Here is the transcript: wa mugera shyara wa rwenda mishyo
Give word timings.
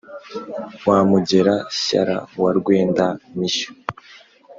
wa 0.87 0.99
mugera 1.09 1.55
shyara 1.83 2.17
wa 2.41 2.51
rwenda 2.59 3.05
mishyo 3.37 3.69